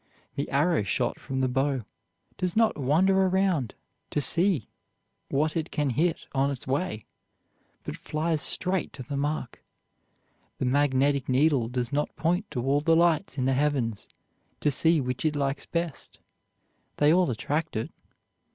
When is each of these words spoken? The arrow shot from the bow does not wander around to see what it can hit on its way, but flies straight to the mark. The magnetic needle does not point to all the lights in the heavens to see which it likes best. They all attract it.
The 0.33 0.49
arrow 0.49 0.81
shot 0.81 1.19
from 1.19 1.41
the 1.41 1.47
bow 1.47 1.83
does 2.35 2.55
not 2.55 2.75
wander 2.75 3.21
around 3.27 3.75
to 4.09 4.19
see 4.19 4.67
what 5.29 5.55
it 5.55 5.69
can 5.69 5.91
hit 5.91 6.25
on 6.31 6.49
its 6.49 6.65
way, 6.65 7.05
but 7.83 7.95
flies 7.95 8.41
straight 8.41 8.93
to 8.93 9.03
the 9.03 9.15
mark. 9.15 9.63
The 10.57 10.65
magnetic 10.65 11.29
needle 11.29 11.67
does 11.67 11.93
not 11.93 12.15
point 12.15 12.49
to 12.49 12.63
all 12.65 12.81
the 12.81 12.95
lights 12.95 13.37
in 13.37 13.45
the 13.45 13.53
heavens 13.53 14.09
to 14.61 14.71
see 14.71 14.99
which 14.99 15.23
it 15.23 15.35
likes 15.35 15.67
best. 15.67 16.17
They 16.97 17.13
all 17.13 17.29
attract 17.29 17.75
it. 17.75 17.91